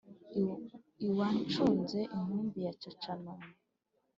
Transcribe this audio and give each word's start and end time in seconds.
iwa 1.07 1.27
ncuze-inkumbi 1.39 2.59
ya 2.65 2.73
caca-nombo 2.81 3.51